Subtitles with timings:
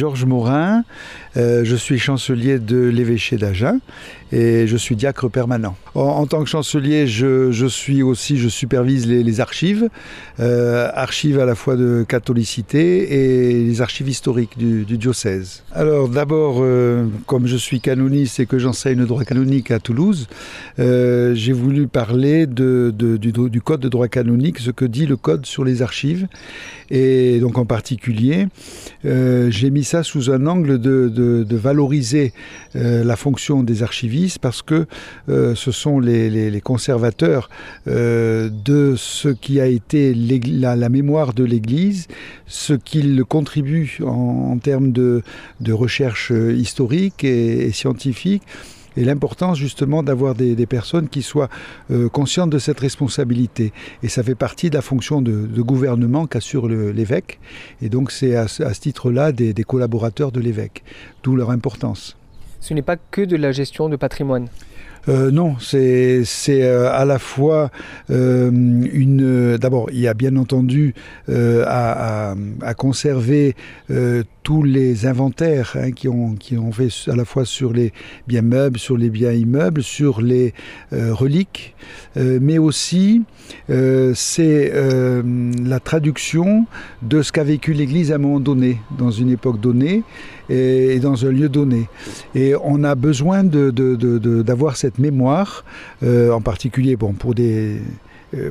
[0.00, 0.82] Georges Morin,
[1.36, 3.78] euh, je suis chancelier de l'évêché d'Agen
[4.32, 5.76] et je suis diacre permanent.
[5.94, 9.88] En, tant que chancelier, je, suis aussi, je supervise les, archives,
[10.38, 15.64] euh, archives à la fois de catholicité et les archives historiques du, diocèse.
[15.72, 20.28] Alors d'abord, euh, comme je suis canoniste et que j'enseigne le droit canonique à Toulouse,
[20.78, 25.82] j'ai voulu parler du, code de droit canonique, ce que dit le code sur les
[25.82, 26.26] archives.
[26.90, 28.46] Et donc en particulier,
[29.04, 32.32] j'ai mis ça sous un angle de, valoriser
[32.74, 34.86] la fonction des archivistes parce que
[35.28, 37.48] euh, ce sont les, conservateurs
[37.88, 42.06] euh, de ce qui a été la, mémoire de l'Église,
[42.46, 45.22] ce qu'il contribue en, termes de,
[45.70, 48.42] recherche historique et, scientifique
[48.96, 51.48] et l'importance justement d'avoir des, personnes qui soient
[51.90, 53.72] euh, conscientes de cette responsabilité.
[54.02, 57.38] Et ça fait partie de la fonction de, gouvernement qu'assure l'évêque.
[57.82, 60.82] Et donc c'est à, ce titre-là des collaborateurs de l'évêque,
[61.22, 62.16] d'où leur importance
[62.60, 64.48] ce n'est pas que de la gestion de patrimoine?
[65.08, 67.70] Euh, non, c'est euh, à la fois
[68.10, 69.22] euh, une.
[69.58, 70.94] D'abord, il y a bien entendu
[71.28, 72.34] à,
[72.76, 73.54] conserver
[74.42, 76.36] tous les inventaires hein, qui, ont,
[76.72, 77.92] fait à la fois sur les
[78.26, 80.54] biens meubles, sur les biens immeubles, sur les
[80.92, 81.74] reliques,
[82.16, 83.22] mais aussi
[83.68, 84.72] c'est
[85.64, 86.66] la traduction
[87.02, 90.02] de ce qu'a vécu l'Église à un moment donné, dans une époque donnée
[90.48, 91.88] et, dans un lieu donné.
[92.34, 95.64] Et on a besoin d'avoir cette mémoire,
[96.02, 97.80] euh, en particulier bon, pour, des, euh,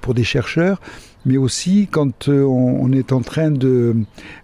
[0.00, 0.80] pour des chercheurs,
[1.26, 3.96] mais aussi quand euh, on, est en train de,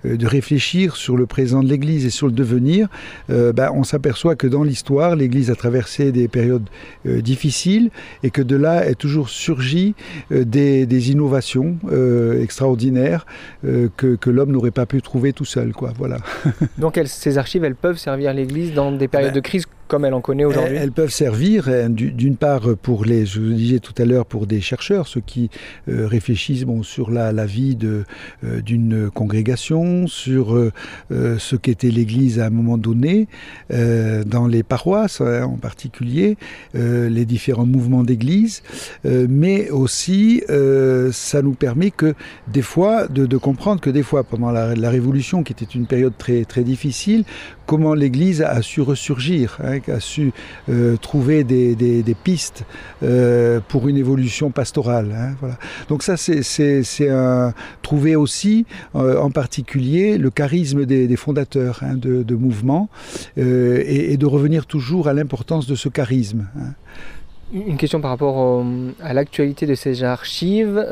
[0.04, 2.88] de, réfléchir sur le présent de l'Église et sur le devenir,
[3.28, 6.68] ben, on s'aperçoit que dans l'histoire, l'Église a traversé des périodes
[7.04, 7.90] difficiles
[8.24, 9.94] et que de là est toujours surgi
[10.30, 11.76] des, des, innovations
[12.40, 13.26] extraordinaires
[13.62, 15.72] que, que l'homme n'aurait pas pu trouver tout seul.
[15.72, 15.92] Quoi.
[15.96, 16.18] Voilà.
[16.78, 20.14] Donc ces archives, elles peuvent servir l'Église dans des périodes ben, de crise comme elle
[20.14, 23.92] en connaît aujourd'hui Elles peuvent servir euh, d'une part pour les, je vous disais tout
[23.98, 25.50] à l'heure, pour des chercheurs, ceux qui
[25.86, 28.04] euh, réfléchissent sur la, vie euh,
[28.62, 30.58] d'une congrégation, sur
[31.10, 33.28] ce qu'était l'Église à un moment donné,
[33.68, 36.38] dans les paroisses hein, en particulier,
[36.74, 38.62] les différents mouvements d'Église,
[39.04, 40.42] mais aussi
[41.10, 42.14] ça nous permet que
[42.48, 45.86] des fois de, de comprendre que des fois pendant la, la, Révolution, qui était une
[45.86, 47.24] période très très difficile,
[47.72, 50.32] comment l'Église a su ressurgir, hein, a su
[50.68, 52.66] euh, trouver des, pistes
[53.02, 55.10] euh, pour une évolution pastorale.
[55.42, 55.48] Hein.
[55.88, 56.42] Donc ça, c'est
[57.80, 62.90] trouver aussi, euh, en particulier, le charisme des, fondateurs hein, de, mouvements
[63.38, 66.48] et, de revenir toujours à l'importance de ce charisme.
[67.52, 68.64] Une question par rapport
[69.02, 70.84] à l'actualité de ces archives.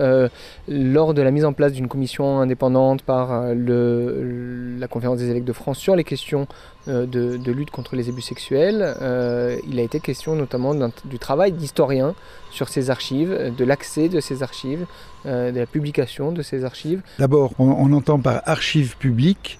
[0.68, 5.44] lors de la mise en place d'une commission indépendante par le, la conférence des évêques
[5.44, 6.46] de France sur les questions
[6.88, 11.52] euh, de, lutte contre les abus sexuels, euh, il a été question notamment du travail
[11.52, 12.14] d'historien
[12.50, 14.86] sur ces archives, de l'accès de ces archives,
[15.26, 17.02] euh, de la publication de ces archives.
[17.18, 19.58] D'abord, on, entend par archives publiques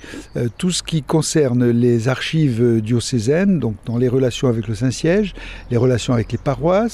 [0.56, 5.34] tout ce qui concerne les archives diocésaines, donc dans les relations avec le Saint-Siège,
[5.71, 6.90] les relations avec les paroisses.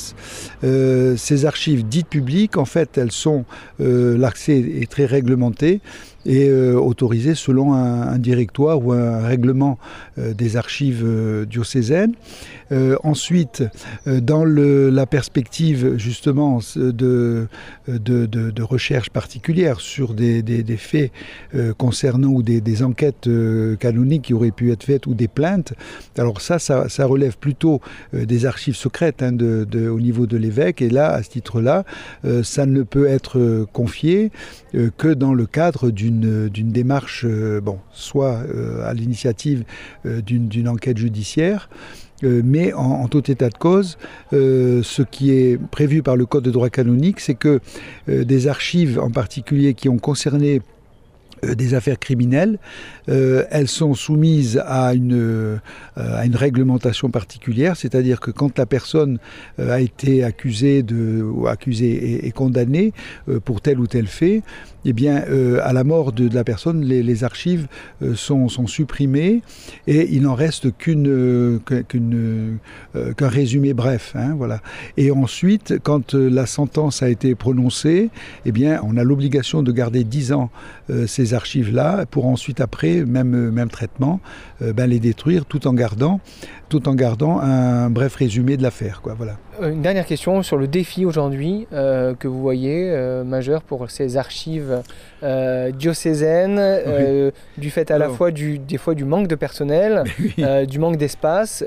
[0.62, 3.44] Ces archives dites publiques, en fait, elles sont,
[3.78, 5.80] l'accès est très réglementé
[6.26, 9.78] et autorisé selon un, directoire ou un règlement
[10.18, 12.14] euh, des archives euh, diocésaines.
[12.72, 13.62] Euh, ensuite,
[14.06, 17.46] dans la perspective justement de,
[17.86, 21.12] de, recherche particulière sur des, faits
[21.78, 23.28] concernant ou des, enquêtes
[23.78, 25.74] canoniques qui auraient pu être faites ou des plaintes,
[26.18, 27.80] alors ça, ça, relève plutôt
[28.12, 29.36] des archives secrètes hein,
[29.72, 30.82] au niveau de l'évêque.
[30.82, 31.84] Et là, à ce titre-là,
[32.42, 34.32] ça ne peut être confié
[34.96, 37.26] que dans le cadre d'une démarche,
[37.62, 38.42] bon, soit
[38.84, 39.64] à l'initiative
[40.06, 41.68] euh, d'une enquête judiciaire.
[42.24, 43.98] Euh, mais en, tout état de cause,
[44.32, 47.60] euh, ce qui est prévu par le Code de droit canonique, c'est que
[48.08, 50.62] des archives en particulier qui ont concerné
[51.42, 52.58] des affaires criminelles,
[53.06, 55.60] elles sont soumises à une,
[55.96, 59.18] à une réglementation particulière, c'est-à-dire que quand la personne
[59.58, 62.92] a été accusée de, ou accusée et condamnée
[63.44, 64.42] pour tel ou tel fait,
[64.88, 67.66] eh bien, euh, à la mort de, la personne, les, archives
[68.02, 69.42] euh, sont, supprimées
[69.88, 71.58] et il n'en reste euh,
[73.16, 74.12] qu'un résumé bref.
[74.14, 74.62] Hein, voilà.
[74.96, 78.10] Et ensuite, quand la sentence a été prononcée,
[78.44, 80.50] eh bien, on a l'obligation de garder 10 ans
[81.06, 84.20] ces archives-là pour ensuite, après, même, même traitement,
[84.60, 86.20] ben, les détruire tout en gardant
[86.68, 89.00] tout en gardant un bref résumé de l'affaire.
[89.16, 89.36] Voilà.
[89.62, 92.92] Une dernière question sur le défi aujourd'hui que vous voyez
[93.24, 94.82] majeur pour ces archives
[95.22, 96.60] diocésaines,
[97.56, 100.02] du fait à la fois du, des fois du manque de personnel,
[100.68, 101.64] du manque d'espace.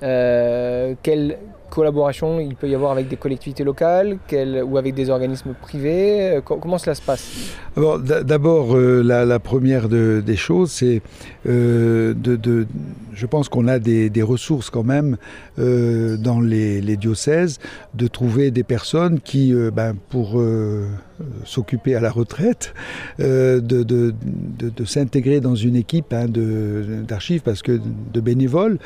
[0.00, 1.38] quel,
[1.70, 4.18] collaboration il peut y avoir avec des collectivités locales
[4.64, 7.56] ou avec des organismes privés euh, Comment cela se passe?
[7.76, 11.02] D'abord, euh, la, première des choses, c'est
[11.48, 12.66] euh, de,
[13.12, 15.16] Je pense qu'on a des, ressources quand même
[15.56, 17.58] dans les, diocèses
[17.94, 20.40] de trouver des personnes qui, ben, pour
[21.44, 22.74] s'occuper à la retraite,
[23.18, 24.14] de, de,
[24.84, 27.80] s'intégrer dans une équipe hein, d'archives, parce que
[28.12, 28.78] de bénévoles,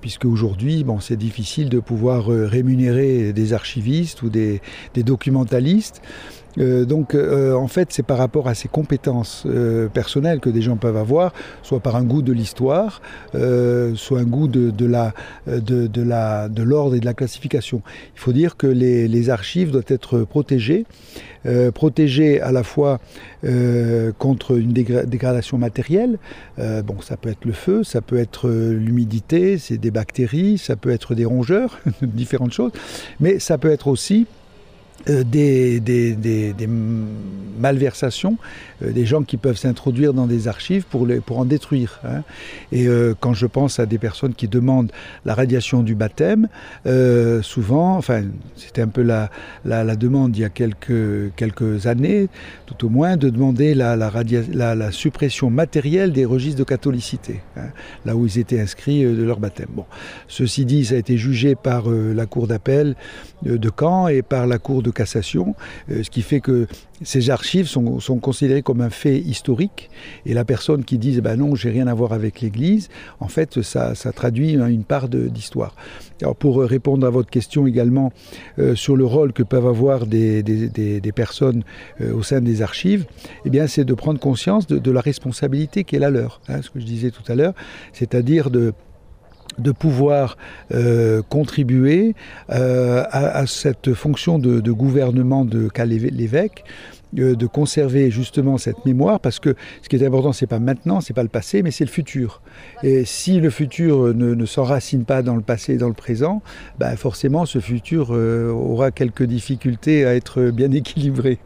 [0.00, 4.60] puisque aujourd'hui, bon, c'est difficile de pouvoir euh, rémunérer des archivistes ou des,
[4.94, 6.02] documentalistes.
[6.58, 9.46] Euh, donc euh, en fait c'est par rapport à ces compétences
[9.92, 13.02] personnelles que des gens peuvent avoir, soit par un goût de l'histoire,
[13.32, 15.12] soit un goût de, la,
[15.46, 17.82] de, la, de l'ordre et de la classification.
[18.14, 20.86] Il faut dire que les, les archives doivent être protégées
[21.56, 23.00] euh, protégé à la fois
[23.44, 26.18] euh, contre une dégradation matérielle.
[26.58, 30.76] Euh, bon, ça peut être le feu, ça peut être l'humidité, c'est des bactéries, ça
[30.76, 32.72] peut être des rongeurs, différentes choses,
[33.20, 34.26] mais ça peut être aussi
[35.06, 35.80] des,
[37.58, 38.36] malversations,
[38.82, 42.00] des gens qui peuvent s'introduire dans des archives pour, les, pour en détruire.
[42.04, 42.22] Hein.
[42.72, 42.86] Et
[43.20, 44.92] quand je pense à des personnes qui demandent
[45.24, 46.48] la radiation du baptême,
[47.42, 48.24] souvent, enfin,
[48.56, 49.30] c'était un peu la,
[49.64, 52.28] la, demande il y a quelques, quelques années,
[52.66, 57.68] tout au moins, de demander la, la, la suppression matérielle des registres de catholicité, hein,
[58.04, 59.68] là où ils étaient inscrits de leur baptême.
[59.70, 59.84] Bon,
[60.28, 62.96] ceci dit, ça a été jugé par la Cour d'appel
[63.42, 65.54] de Caen et par la Cour de cassation,
[65.90, 66.66] euh, ce qui fait que
[67.02, 69.90] ces archives sont, considérées comme un fait historique,
[70.24, 72.88] et la personne qui dit ben non, j'ai rien à voir avec l'Église,
[73.20, 75.74] en fait, ça, traduit une part d'histoire.
[76.22, 78.12] Alors pour répondre à votre question également
[78.58, 80.42] euh, sur le rôle que peuvent avoir des,
[81.14, 81.62] personnes
[82.00, 83.04] euh, au sein des archives,
[83.44, 86.70] eh bien, c'est de prendre conscience de, la responsabilité qui est la leur, hein, ce
[86.70, 87.52] que je disais tout à l'heure,
[87.92, 88.72] c'est-à-dire de
[89.58, 90.36] de pouvoir
[90.72, 92.14] euh, contribuer
[92.50, 96.64] euh, à, cette fonction de, gouvernement de qu'a l'évêque,
[97.18, 101.00] euh, de conserver justement cette mémoire, parce que ce qui est important, c'est pas maintenant,
[101.00, 102.42] c'est pas le passé, mais c'est le futur.
[102.82, 106.42] Et si le futur ne, s'enracine pas dans le passé et dans le présent,
[106.78, 111.38] bah forcément, ce futur aura quelques difficultés à être bien équilibré.